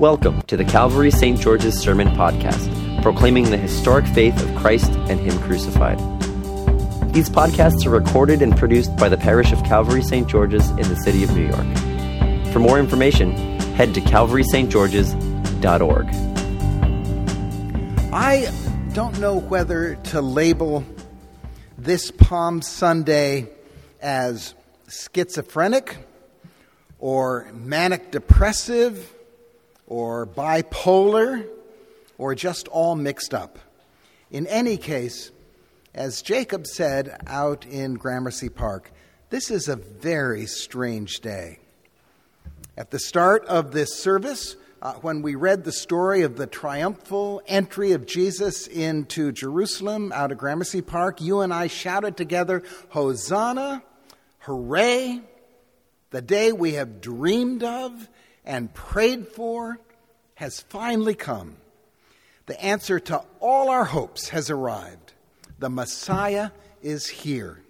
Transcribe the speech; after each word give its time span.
Welcome 0.00 0.40
to 0.42 0.56
the 0.56 0.64
Calvary 0.64 1.10
St. 1.10 1.38
George's 1.38 1.78
Sermon 1.78 2.08
Podcast, 2.08 3.02
proclaiming 3.02 3.50
the 3.50 3.58
historic 3.58 4.06
faith 4.06 4.42
of 4.42 4.56
Christ 4.56 4.90
and 4.90 5.20
Him 5.20 5.38
crucified. 5.40 5.98
These 7.12 7.28
podcasts 7.28 7.84
are 7.84 7.90
recorded 7.90 8.40
and 8.40 8.56
produced 8.56 8.96
by 8.96 9.10
the 9.10 9.18
parish 9.18 9.52
of 9.52 9.62
Calvary 9.62 10.00
St. 10.00 10.26
George's 10.26 10.70
in 10.70 10.88
the 10.88 10.96
city 11.04 11.22
of 11.22 11.36
New 11.36 11.46
York. 11.46 11.66
For 12.50 12.60
more 12.60 12.78
information, 12.78 13.32
head 13.74 13.92
to 13.92 14.00
calvarystgeorges.org. 14.00 16.06
I 18.10 18.50
don't 18.94 19.20
know 19.20 19.36
whether 19.36 19.96
to 19.96 20.22
label 20.22 20.82
this 21.76 22.10
Palm 22.10 22.62
Sunday 22.62 23.50
as 24.00 24.54
schizophrenic 24.88 25.98
or 26.98 27.52
manic 27.52 28.10
depressive 28.10 29.14
or 29.90 30.26
bipolar 30.26 31.46
or 32.16 32.34
just 32.34 32.68
all 32.68 32.96
mixed 32.96 33.34
up. 33.34 33.58
In 34.30 34.46
any 34.46 34.78
case, 34.78 35.30
as 35.92 36.22
Jacob 36.22 36.66
said 36.66 37.20
out 37.26 37.66
in 37.66 37.94
Gramercy 37.94 38.48
Park, 38.48 38.92
this 39.28 39.50
is 39.50 39.68
a 39.68 39.76
very 39.76 40.46
strange 40.46 41.20
day. 41.20 41.58
At 42.78 42.90
the 42.90 42.98
start 42.98 43.44
of 43.46 43.72
this 43.72 43.98
service, 43.98 44.56
uh, 44.80 44.94
when 44.94 45.22
we 45.22 45.34
read 45.34 45.64
the 45.64 45.72
story 45.72 46.22
of 46.22 46.36
the 46.36 46.46
triumphal 46.46 47.42
entry 47.46 47.92
of 47.92 48.06
Jesus 48.06 48.66
into 48.68 49.32
Jerusalem 49.32 50.12
out 50.14 50.32
of 50.32 50.38
Gramercy 50.38 50.82
Park, 50.82 51.20
you 51.20 51.40
and 51.40 51.52
I 51.52 51.66
shouted 51.66 52.16
together, 52.16 52.62
Hosanna, 52.90 53.82
hooray, 54.38 55.20
the 56.10 56.22
day 56.22 56.52
we 56.52 56.74
have 56.74 57.00
dreamed 57.00 57.62
of 57.64 58.08
and 58.44 58.72
prayed 58.72 59.28
for 59.28 59.78
has 60.34 60.60
finally 60.60 61.14
come. 61.14 61.56
The 62.46 62.60
answer 62.62 62.98
to 62.98 63.22
all 63.38 63.68
our 63.68 63.84
hopes 63.84 64.30
has 64.30 64.50
arrived. 64.50 65.12
The 65.58 65.70
Messiah 65.70 66.50
is 66.82 67.06
here. 67.06 67.62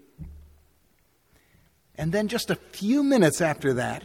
And 1.97 2.13
then, 2.13 2.29
just 2.29 2.51
a 2.51 2.55
few 2.55 3.03
minutes 3.03 3.41
after 3.41 3.75
that, 3.75 4.05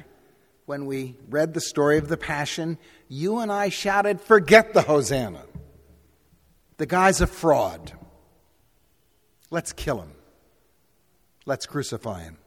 when 0.66 0.86
we 0.86 1.16
read 1.30 1.53
the 1.53 1.62
story 1.62 1.98
of 1.98 2.08
the 2.08 2.17
Passion, 2.17 2.78
you 3.08 3.40
and 3.40 3.52
I 3.52 3.70
shouted, 3.70 4.20
Forget 4.20 4.73
the 4.73 4.81
Hosanna. 4.81 5.44
The 6.78 6.86
guy's 6.86 7.22
a 7.22 7.28
fraud. 7.28 7.94
Let's 9.50 9.72
kill 9.72 10.02
him. 10.02 10.12
Let's 11.45 11.66
crucify 11.66 12.23
him. 12.23 12.38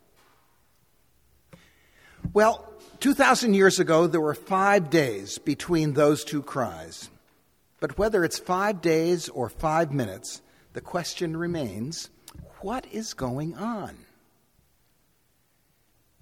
Well, 2.39 2.73
2,000 3.01 3.55
years 3.55 3.81
ago, 3.81 4.07
there 4.07 4.21
were 4.21 4.33
five 4.33 4.91
days 4.91 5.39
between 5.39 5.95
those 5.95 6.23
two 6.23 6.41
cries. 6.41 7.11
But 7.81 7.99
whether 7.99 8.25
it's 8.25 8.39
five 8.39 8.81
days 8.81 9.29
or 9.29 9.49
five 9.49 9.91
minutes, 9.91 10.41
the 10.73 10.81
question 10.81 11.37
remains 11.37 12.11
what 12.61 12.87
is 12.93 13.13
going 13.13 13.57
on? 13.57 13.97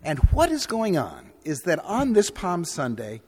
And 0.03 0.19
what 0.31 0.51
is 0.51 0.65
going 0.65 0.97
on 0.97 1.33
is 1.45 1.61
that 1.65 1.85
on 1.85 2.15
this 2.15 2.31
Palm 2.31 2.65
Sunday, 2.65 3.21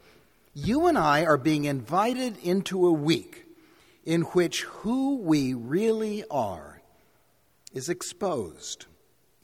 you 0.55 0.87
and 0.87 0.97
I 0.97 1.27
are 1.27 1.37
being 1.37 1.67
invited 1.67 2.39
into 2.39 2.87
a 2.87 2.93
week 2.93 3.45
in 4.07 4.23
which 4.23 4.63
who 4.63 5.19
we 5.19 5.53
really 5.53 6.25
are 6.31 6.81
is 7.71 7.91
exposed, 7.91 8.87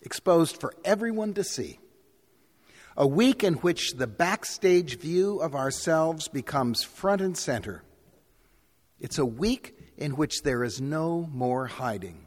exposed 0.01 0.59
for 0.59 0.73
everyone 0.83 1.35
to 1.35 1.45
see 1.45 1.79
a 2.97 3.07
week 3.07 3.43
in 3.43 3.55
which 3.55 3.95
the 3.95 4.07
backstage 4.07 4.99
view 4.99 5.41
of 5.41 5.55
ourselves 5.55 6.29
becomes 6.29 6.85
front 6.85 7.21
and 7.21 7.37
center. 7.37 7.83
It's 9.01 9.19
a 9.19 9.27
week 9.27 9.77
in 9.97 10.13
which 10.13 10.43
there 10.43 10.63
is 10.63 10.81
no 10.81 11.29
more 11.33 11.67
hiding. 11.67 12.27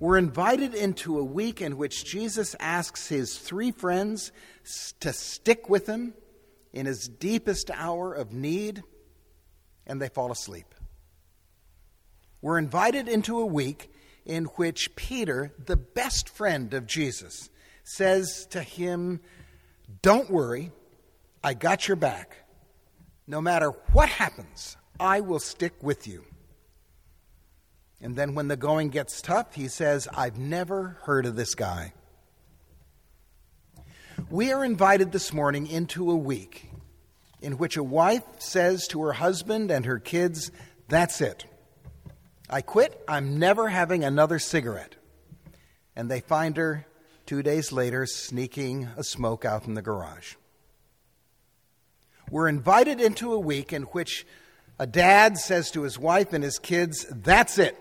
We're 0.00 0.18
invited 0.18 0.74
into 0.74 1.18
a 1.18 1.24
week 1.24 1.60
in 1.60 1.76
which 1.76 2.04
Jesus 2.04 2.54
asks 2.60 3.08
his 3.08 3.38
three 3.38 3.72
friends 3.72 4.32
to 5.00 5.12
stick 5.12 5.68
with 5.68 5.86
him 5.86 6.14
in 6.72 6.86
his 6.86 7.08
deepest 7.08 7.70
hour 7.72 8.12
of 8.12 8.32
need, 8.32 8.82
and 9.86 10.00
they 10.00 10.08
fall 10.08 10.30
asleep. 10.30 10.74
We're 12.42 12.58
invited 12.58 13.08
into 13.08 13.40
a 13.40 13.46
week 13.46 13.90
in 14.24 14.44
which 14.44 14.94
Peter, 14.94 15.52
the 15.64 15.76
best 15.76 16.28
friend 16.28 16.74
of 16.74 16.86
Jesus, 16.86 17.50
says 17.88 18.46
to 18.50 18.62
him, 18.62 19.20
Don't 20.02 20.30
worry, 20.30 20.70
I 21.42 21.54
got 21.54 21.88
your 21.88 21.96
back. 21.96 22.36
No 23.26 23.40
matter 23.40 23.70
what 23.92 24.08
happens, 24.08 24.76
I 25.00 25.20
will 25.20 25.38
stick 25.38 25.74
with 25.82 26.06
you. 26.06 26.24
And 28.00 28.14
then 28.14 28.34
when 28.34 28.48
the 28.48 28.56
going 28.56 28.90
gets 28.90 29.20
tough, 29.20 29.54
he 29.54 29.68
says, 29.68 30.06
I've 30.14 30.38
never 30.38 30.98
heard 31.02 31.26
of 31.26 31.34
this 31.34 31.54
guy. 31.54 31.94
We 34.30 34.52
are 34.52 34.64
invited 34.64 35.12
this 35.12 35.32
morning 35.32 35.66
into 35.66 36.10
a 36.10 36.16
week 36.16 36.70
in 37.40 37.58
which 37.58 37.76
a 37.76 37.82
wife 37.82 38.24
says 38.38 38.86
to 38.88 39.02
her 39.02 39.12
husband 39.12 39.70
and 39.70 39.86
her 39.86 39.98
kids, 39.98 40.50
That's 40.88 41.20
it. 41.20 41.44
I 42.50 42.62
quit. 42.62 43.02
I'm 43.08 43.38
never 43.38 43.68
having 43.68 44.04
another 44.04 44.38
cigarette. 44.38 44.96
And 45.94 46.10
they 46.10 46.20
find 46.20 46.56
her 46.56 46.86
two 47.28 47.42
days 47.42 47.72
later, 47.72 48.06
sneaking 48.06 48.88
a 48.96 49.04
smoke 49.04 49.44
out 49.44 49.66
in 49.66 49.74
the 49.74 49.82
garage. 49.82 50.36
We're 52.30 52.48
invited 52.48 53.02
into 53.02 53.34
a 53.34 53.38
week 53.38 53.70
in 53.70 53.82
which 53.82 54.26
a 54.78 54.86
dad 54.86 55.36
says 55.36 55.70
to 55.72 55.82
his 55.82 55.98
wife 55.98 56.32
and 56.32 56.42
his 56.42 56.58
kids, 56.58 57.04
That's 57.10 57.58
it. 57.58 57.76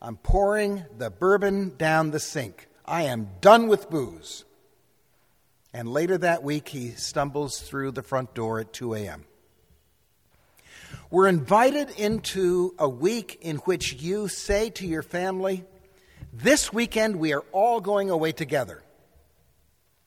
I'm 0.00 0.16
pouring 0.16 0.86
the 0.96 1.10
bourbon 1.10 1.76
down 1.76 2.12
the 2.12 2.18
sink. 2.18 2.66
I 2.86 3.02
am 3.02 3.28
done 3.42 3.68
with 3.68 3.90
booze. 3.90 4.46
And 5.74 5.86
later 5.86 6.16
that 6.16 6.42
week, 6.42 6.70
he 6.70 6.92
stumbles 6.92 7.60
through 7.60 7.90
the 7.90 8.02
front 8.02 8.32
door 8.32 8.58
at 8.58 8.72
2 8.72 8.94
a.m. 8.94 9.26
We're 11.10 11.28
invited 11.28 11.90
into 11.90 12.74
a 12.78 12.88
week 12.88 13.36
in 13.42 13.56
which 13.56 13.92
you 14.00 14.28
say 14.28 14.70
to 14.70 14.86
your 14.86 15.02
family, 15.02 15.66
this 16.32 16.72
weekend, 16.72 17.16
we 17.16 17.32
are 17.32 17.44
all 17.52 17.80
going 17.80 18.10
away 18.10 18.32
together. 18.32 18.82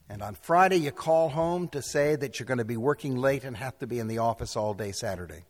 And 0.10 0.22
on 0.22 0.36
Friday, 0.36 0.78
you 0.78 0.92
call 0.92 1.30
home 1.30 1.68
to 1.70 1.82
say 1.82 2.16
that 2.16 2.40
you're 2.40 2.46
going 2.46 2.60
to 2.60 2.66
be 2.66 2.78
working 2.78 3.16
late 3.16 3.44
and 3.44 3.58
have 3.58 3.78
to 3.80 3.88
be 3.88 4.00
in 4.00 4.08
the 4.08 4.20
office 4.20 4.56
all 4.56 4.74
day 4.74 4.92
Saturday. 4.92 5.46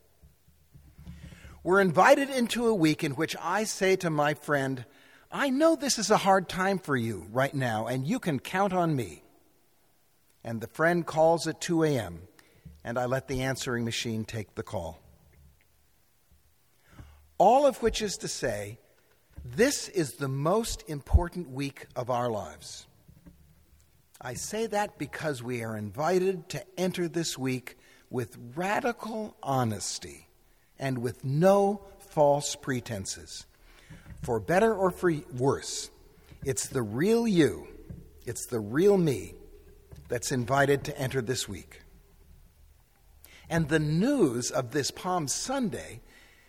We're 1.63 1.81
invited 1.81 2.29
into 2.29 2.67
a 2.67 2.75
week 2.75 3.03
in 3.03 3.13
which 3.13 3.35
I 3.41 3.63
say 3.63 3.95
to 3.97 4.09
my 4.09 4.33
friend, 4.33 4.85
I 5.31 5.49
know 5.49 5.75
this 5.75 5.97
is 5.97 6.11
a 6.11 6.17
hard 6.17 6.47
time 6.47 6.77
for 6.77 6.95
you 6.95 7.25
right 7.31 7.53
now, 7.53 7.87
and 7.87 8.07
you 8.07 8.19
can 8.19 8.39
count 8.39 8.71
on 8.71 8.95
me. 8.95 9.23
And 10.43 10.61
the 10.61 10.67
friend 10.67 11.05
calls 11.05 11.47
at 11.47 11.59
2 11.59 11.83
a.m., 11.83 12.21
and 12.83 12.99
I 12.99 13.05
let 13.05 13.27
the 13.27 13.41
answering 13.41 13.83
machine 13.83 14.25
take 14.25 14.53
the 14.53 14.63
call. 14.63 15.01
All 17.39 17.65
of 17.65 17.81
which 17.81 18.01
is 18.01 18.15
to 18.17 18.27
say, 18.27 18.77
this 19.53 19.89
is 19.89 20.13
the 20.13 20.27
most 20.27 20.83
important 20.87 21.51
week 21.51 21.85
of 21.95 22.09
our 22.09 22.31
lives. 22.31 22.87
I 24.19 24.33
say 24.33 24.65
that 24.67 24.97
because 24.97 25.43
we 25.43 25.63
are 25.63 25.77
invited 25.77 26.49
to 26.49 26.63
enter 26.79 27.07
this 27.07 27.37
week 27.37 27.77
with 28.09 28.37
radical 28.55 29.37
honesty 29.43 30.27
and 30.79 30.97
with 30.97 31.23
no 31.23 31.81
false 31.99 32.55
pretenses. 32.55 33.45
For 34.23 34.39
better 34.39 34.73
or 34.73 34.89
for 34.89 35.13
worse, 35.37 35.91
it's 36.43 36.67
the 36.67 36.81
real 36.81 37.27
you, 37.27 37.67
it's 38.25 38.47
the 38.47 38.59
real 38.59 38.97
me 38.97 39.35
that's 40.07 40.31
invited 40.31 40.83
to 40.85 40.97
enter 40.97 41.21
this 41.21 41.47
week. 41.47 41.81
And 43.47 43.69
the 43.69 43.79
news 43.79 44.49
of 44.49 44.71
this 44.71 44.89
Palm 44.89 45.27
Sunday 45.27 46.01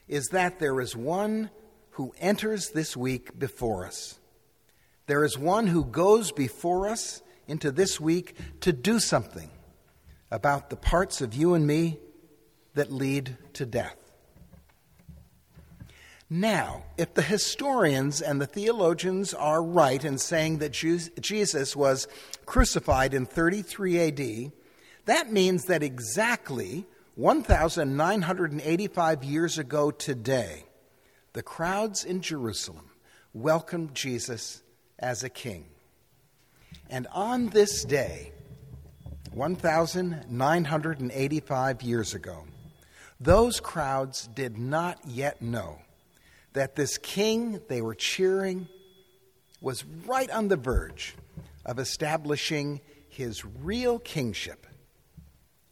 is 0.09 0.29
that 0.29 0.61
there 0.61 0.81
is 0.81 0.97
one 0.97 1.51
who 1.97 2.15
enters 2.21 2.71
this 2.71 2.97
week 2.97 3.39
before 3.39 3.87
us. 3.87 4.19
There 5.07 5.25
is 5.25 5.39
one 5.39 5.67
who 5.67 5.83
goes 5.83 6.31
before 6.31 6.89
us 6.89 7.23
into 7.49 7.71
this 7.71 7.99
week 7.99 8.37
to 8.61 8.71
do 8.71 9.01
something 9.01 9.49
about 10.31 10.69
the 10.69 10.77
parts 10.77 11.23
of 11.23 11.33
you 11.33 11.55
and 11.55 11.67
me 11.67 11.99
that 12.75 12.93
lead 12.93 13.39
to 13.55 13.65
death. 13.65 13.97
Now, 16.29 16.83
if 16.99 17.15
the 17.15 17.23
historians 17.23 18.21
and 18.21 18.43
the 18.43 18.47
theologians 18.47 19.33
are 19.33 19.63
right 19.63 20.05
in 20.05 20.19
saying 20.19 20.59
that 20.59 20.73
Jesus 20.73 21.75
was 21.75 22.09
crucified 22.45 23.15
in 23.15 23.25
33 23.25 24.09
AD, 24.09 24.53
that 25.07 25.33
means 25.33 25.65
that 25.65 25.83
exactly 25.83 26.85
1,985 27.15 29.25
years 29.25 29.57
ago 29.57 29.91
today, 29.91 30.66
the 31.37 31.43
crowds 31.43 32.03
in 32.03 32.23
Jerusalem 32.23 32.91
welcomed 33.35 33.95
Jesus 33.95 34.63
as 34.99 35.23
a 35.23 35.29
king. 35.29 35.67
And 36.89 37.07
on 37.13 37.49
this 37.49 37.85
day, 37.85 38.33
1,985 39.33 41.83
years 41.83 42.15
ago, 42.15 42.47
those 43.21 43.61
crowds 43.61 44.29
did 44.29 44.57
not 44.57 44.99
yet 45.07 45.43
know 45.43 45.79
that 46.55 46.75
this 46.75 46.97
king 46.97 47.61
they 47.69 47.83
were 47.83 47.95
cheering 47.95 48.67
was 49.61 49.85
right 50.07 50.31
on 50.31 50.49
the 50.49 50.57
verge 50.57 51.17
of 51.67 51.79
establishing 51.79 52.81
his 53.11 53.45
real 53.45 53.99
kingship, 53.99 54.67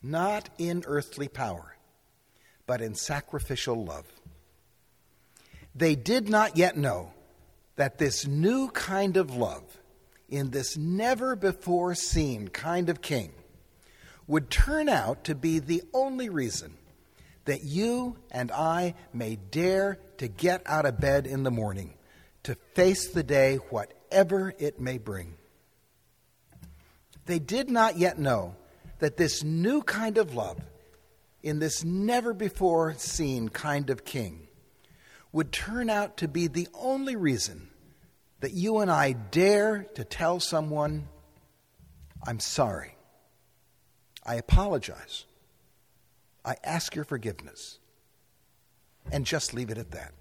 not 0.03 0.51
in 0.59 0.85
earthly 0.87 1.29
power, 1.29 1.75
but 2.67 2.83
in 2.83 2.95
sacrificial 2.95 3.83
love. 3.83 4.05
They 5.75 5.97
did 5.97 6.29
not 6.29 6.57
yet 6.57 6.77
know 6.77 7.13
that 7.77 7.99
this 7.99 8.27
new 8.27 8.69
kind 8.71 9.17
of 9.17 9.35
love, 9.35 9.65
in 10.29 10.51
this 10.51 10.77
never 10.77 11.35
before 11.37 11.95
seen 11.95 12.49
kind 12.49 12.89
of 12.89 13.03
king, 13.03 13.33
would 14.27 14.51
turn 14.51 14.89
out 14.89 15.25
to 15.25 15.35
be 15.35 15.59
the 15.59 15.83
only 15.93 16.29
reason 16.29 16.75
that 17.45 17.65
you 17.65 18.17
and 18.31 18.51
I 18.51 18.95
may 19.13 19.37
dare 19.37 19.99
to 20.19 20.29
get 20.29 20.63
out 20.65 20.87
of 20.87 21.01
bed 21.01 21.27
in 21.27 21.43
the 21.43 21.51
morning 21.51 21.95
to 22.45 22.57
face 22.75 23.09
the 23.09 23.23
day, 23.23 23.57
whatever 23.71 24.55
it 24.59 24.81
may 24.81 24.99
bring. 24.99 25.35
They 27.27 27.39
did 27.39 27.71
not 27.71 27.99
yet 27.99 28.19
know 28.19 28.55
that 28.99 29.17
this 29.17 29.43
new 29.43 29.83
kind 29.83 30.19
of 30.19 30.35
love, 30.35 30.59
in 31.43 31.59
this 31.59 31.85
never 31.85 32.33
before 32.33 32.95
seen 32.95 33.49
kind 33.49 33.91
of 33.91 34.05
king, 34.05 34.44
would 35.35 35.51
turn 35.51 35.91
out 35.91 36.17
to 36.19 36.29
be 36.29 36.47
the 36.47 36.69
only 36.73 37.17
reason 37.17 37.69
that 38.39 38.53
you 38.53 38.79
and 38.79 38.89
I 38.89 39.13
dare 39.13 39.83
to 39.97 40.05
tell 40.05 40.39
someone, 40.39 41.09
I'm 42.25 42.39
sorry. 42.39 42.95
I 44.25 44.37
apologize. 44.37 45.25
I 46.45 46.55
ask 46.63 46.95
your 46.95 47.05
forgiveness. 47.05 47.81
And 49.11 49.27
just 49.27 49.53
leave 49.53 49.71
it 49.71 49.77
at 49.77 49.91
that. 49.91 50.13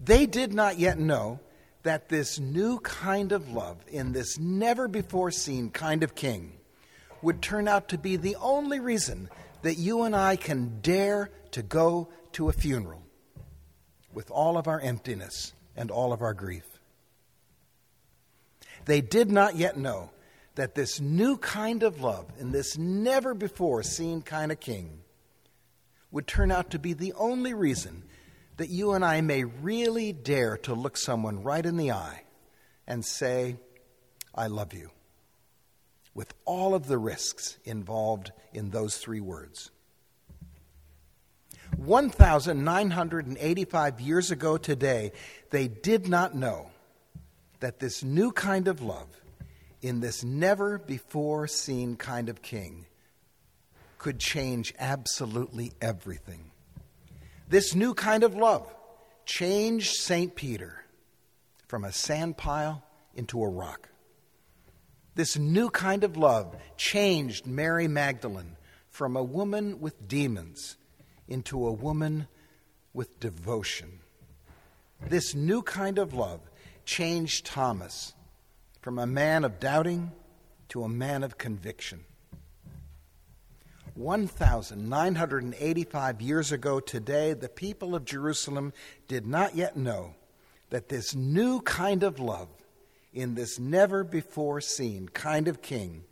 They 0.00 0.24
did 0.24 0.54
not 0.54 0.78
yet 0.78 0.98
know 0.98 1.38
that 1.82 2.08
this 2.08 2.38
new 2.40 2.78
kind 2.80 3.30
of 3.30 3.50
love, 3.50 3.76
in 3.88 4.12
this 4.12 4.38
never 4.38 4.88
before 4.88 5.30
seen 5.30 5.68
kind 5.68 6.02
of 6.02 6.14
king, 6.14 6.54
would 7.20 7.42
turn 7.42 7.68
out 7.68 7.88
to 7.90 7.98
be 7.98 8.16
the 8.16 8.36
only 8.36 8.80
reason 8.80 9.28
that 9.60 9.76
you 9.76 10.04
and 10.04 10.16
I 10.16 10.36
can 10.36 10.80
dare 10.80 11.30
to 11.50 11.62
go 11.62 12.08
to 12.32 12.48
a 12.48 12.52
funeral 12.52 13.03
with 14.14 14.30
all 14.30 14.56
of 14.56 14.68
our 14.68 14.80
emptiness 14.80 15.52
and 15.76 15.90
all 15.90 16.12
of 16.12 16.22
our 16.22 16.34
grief. 16.34 16.64
They 18.86 19.00
did 19.00 19.30
not 19.30 19.56
yet 19.56 19.76
know 19.76 20.10
that 20.54 20.74
this 20.74 21.00
new 21.00 21.36
kind 21.36 21.82
of 21.82 22.00
love 22.00 22.26
and 22.38 22.52
this 22.52 22.78
never 22.78 23.34
before 23.34 23.82
seen 23.82 24.22
kind 24.22 24.52
of 24.52 24.60
king 24.60 25.00
would 26.10 26.26
turn 26.26 26.52
out 26.52 26.70
to 26.70 26.78
be 26.78 26.92
the 26.92 27.12
only 27.14 27.54
reason 27.54 28.04
that 28.56 28.68
you 28.68 28.92
and 28.92 29.04
I 29.04 29.20
may 29.20 29.44
really 29.44 30.12
dare 30.12 30.56
to 30.58 30.74
look 30.74 30.96
someone 30.96 31.42
right 31.42 31.64
in 31.64 31.76
the 31.76 31.90
eye 31.90 32.22
and 32.86 33.04
say, 33.04 33.56
I 34.32 34.46
love 34.46 34.74
you, 34.74 34.90
with 36.14 36.32
all 36.44 36.74
of 36.74 36.86
the 36.86 36.98
risks 36.98 37.58
involved 37.64 38.30
in 38.52 38.70
those 38.70 38.96
three 38.96 39.20
words. 39.20 39.70
1,985 41.86 44.00
years 44.00 44.30
ago 44.30 44.56
today, 44.56 45.12
they 45.50 45.68
did 45.68 46.08
not 46.08 46.34
know 46.34 46.70
that 47.60 47.80
this 47.80 48.02
new 48.02 48.32
kind 48.32 48.66
of 48.68 48.82
love 48.82 49.08
in 49.82 50.00
this 50.00 50.24
never 50.24 50.78
before 50.78 51.46
seen 51.46 51.96
kind 51.96 52.28
of 52.28 52.42
king 52.42 52.86
could 53.98 54.18
change 54.18 54.74
absolutely 54.78 55.72
everything. 55.80 56.50
This 57.48 57.74
new 57.74 57.94
kind 57.94 58.24
of 58.24 58.34
love 58.34 58.74
changed 59.26 59.96
St. 59.96 60.34
Peter 60.34 60.84
from 61.68 61.84
a 61.84 61.92
sand 61.92 62.36
pile 62.36 62.82
into 63.14 63.42
a 63.42 63.48
rock. 63.48 63.88
This 65.14 65.38
new 65.38 65.70
kind 65.70 66.04
of 66.04 66.16
love 66.16 66.56
changed 66.76 67.46
Mary 67.46 67.88
Magdalene 67.88 68.56
from 68.88 69.16
a 69.16 69.22
woman 69.22 69.80
with 69.80 70.08
demons 70.08 70.76
into 71.28 71.66
a 71.66 71.72
woman 71.72 72.28
with 72.92 73.20
devotion. 73.20 74.00
This 75.08 75.34
new 75.34 75.62
kind 75.62 75.98
of 75.98 76.14
love 76.14 76.40
changed 76.84 77.46
Thomas 77.46 78.14
from 78.80 78.98
a 78.98 79.06
man 79.06 79.44
of 79.44 79.60
doubting 79.60 80.12
to 80.68 80.84
a 80.84 80.88
man 80.88 81.22
of 81.22 81.38
conviction. 81.38 82.04
1,985 83.94 86.20
years 86.20 86.50
ago 86.50 86.80
today, 86.80 87.32
the 87.32 87.48
people 87.48 87.94
of 87.94 88.04
Jerusalem 88.04 88.72
did 89.06 89.24
not 89.26 89.54
yet 89.54 89.76
know 89.76 90.16
that 90.70 90.88
this 90.88 91.14
new 91.14 91.60
kind 91.60 92.02
of 92.02 92.18
love, 92.18 92.48
in 93.12 93.36
this 93.36 93.60
never 93.60 94.02
before 94.02 94.60
seen 94.60 95.08
kind 95.08 95.46
of 95.46 95.62
king, 95.62 96.02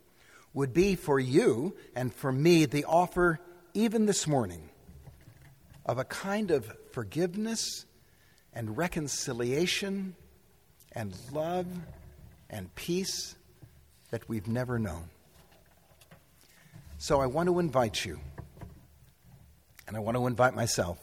would 0.54 0.72
be 0.72 0.94
for 0.94 1.18
you 1.18 1.74
and 1.96 2.14
for 2.14 2.30
me 2.30 2.66
the 2.66 2.84
offer, 2.84 3.40
even 3.74 4.06
this 4.06 4.28
morning, 4.28 4.68
of 5.84 5.98
a 5.98 6.04
kind 6.04 6.50
of 6.50 6.70
forgiveness 6.92 7.86
and 8.52 8.76
reconciliation 8.76 10.14
and 10.92 11.14
love 11.32 11.66
and 12.50 12.74
peace 12.74 13.34
that 14.10 14.28
we've 14.28 14.46
never 14.46 14.78
known. 14.78 15.04
So 16.98 17.20
I 17.20 17.26
want 17.26 17.48
to 17.48 17.58
invite 17.58 18.04
you, 18.04 18.20
and 19.88 19.96
I 19.96 20.00
want 20.00 20.16
to 20.16 20.26
invite 20.26 20.54
myself, 20.54 20.98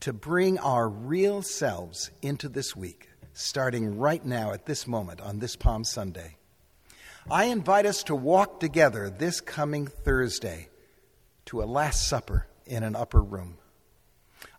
to 0.00 0.12
bring 0.12 0.58
our 0.58 0.88
real 0.88 1.42
selves 1.42 2.10
into 2.22 2.48
this 2.48 2.76
week, 2.76 3.08
starting 3.32 3.98
right 3.98 4.24
now 4.24 4.52
at 4.52 4.66
this 4.66 4.86
moment 4.86 5.20
on 5.20 5.40
this 5.40 5.56
Palm 5.56 5.82
Sunday. 5.82 6.36
I 7.30 7.46
invite 7.46 7.84
us 7.84 8.04
to 8.04 8.14
walk 8.14 8.60
together 8.60 9.10
this 9.10 9.40
coming 9.40 9.86
Thursday 9.86 10.68
to 11.46 11.62
a 11.62 11.64
Last 11.64 12.06
Supper 12.06 12.46
in 12.64 12.84
an 12.84 12.94
upper 12.94 13.22
room. 13.22 13.58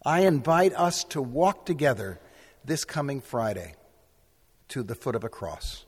I 0.05 0.21
invite 0.21 0.73
us 0.73 1.03
to 1.05 1.21
walk 1.21 1.65
together 1.65 2.19
this 2.63 2.85
coming 2.85 3.21
Friday 3.21 3.75
to 4.69 4.83
the 4.83 4.95
foot 4.95 5.15
of 5.15 5.23
a 5.23 5.29
cross. 5.29 5.85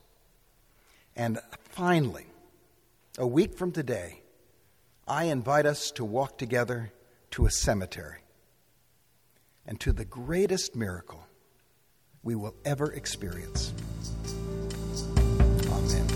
And 1.16 1.38
finally, 1.70 2.26
a 3.18 3.26
week 3.26 3.54
from 3.54 3.72
today, 3.72 4.22
I 5.06 5.24
invite 5.24 5.66
us 5.66 5.90
to 5.92 6.04
walk 6.04 6.38
together 6.38 6.92
to 7.32 7.46
a 7.46 7.50
cemetery 7.50 8.18
and 9.66 9.78
to 9.80 9.92
the 9.92 10.04
greatest 10.04 10.74
miracle 10.74 11.26
we 12.22 12.34
will 12.34 12.54
ever 12.64 12.92
experience. 12.92 13.72
Amen. 15.66 16.06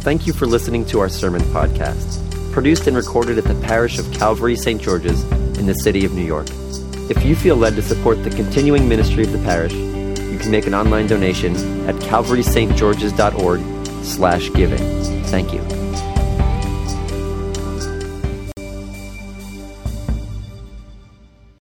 Thank 0.00 0.26
you 0.26 0.32
for 0.32 0.46
listening 0.46 0.84
to 0.86 1.00
our 1.00 1.08
sermon 1.08 1.42
podcast, 1.42 2.52
produced 2.52 2.86
and 2.86 2.96
recorded 2.96 3.38
at 3.38 3.44
the 3.44 3.54
parish 3.66 3.98
of 3.98 4.10
Calvary 4.12 4.56
St. 4.56 4.80
George's 4.80 5.24
in 5.56 5.66
the 5.66 5.74
city 5.74 6.04
of 6.04 6.14
New 6.14 6.24
York. 6.24 6.48
If 7.08 7.24
you 7.24 7.36
feel 7.36 7.56
led 7.56 7.76
to 7.76 7.82
support 7.82 8.22
the 8.24 8.30
continuing 8.30 8.88
ministry 8.88 9.22
of 9.22 9.32
the 9.32 9.38
parish, 9.38 9.72
you 9.72 10.38
can 10.38 10.50
make 10.50 10.66
an 10.66 10.74
online 10.74 11.06
donation 11.06 11.54
at 11.88 11.94
calvarystgeorges.org 11.96 14.04
slash 14.04 14.52
giving. 14.52 15.24
Thank 15.24 15.52
you. 15.52 15.75